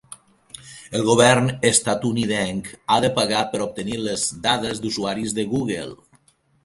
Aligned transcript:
El 0.99 1.03
govern 1.09 1.51
estatunidenc 1.69 2.71
ha 2.95 2.99
de 3.05 3.11
pagar 3.19 3.43
per 3.53 3.61
obtenir 3.69 4.01
les 4.07 4.25
dades 4.47 4.83
d'usuaris 4.87 5.37
de 5.41 5.47
Google 5.57 5.93